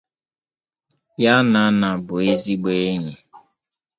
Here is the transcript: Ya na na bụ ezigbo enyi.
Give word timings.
Ya 1.23 1.35
na 1.51 1.63
na 1.79 1.89
bụ 2.05 2.15
ezigbo 2.31 2.69
enyi. 2.89 3.13